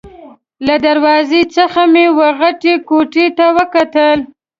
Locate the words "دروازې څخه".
0.85-1.81